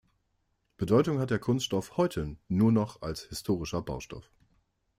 Bedeutung 0.77 1.19
hat 1.19 1.29
der 1.29 1.37
Kunststoff 1.37 1.95
heute 1.95 2.35
nur 2.47 2.71
noch 2.71 3.03
als 3.03 3.21
historischer 3.25 3.83
Baustoff. 3.83 4.31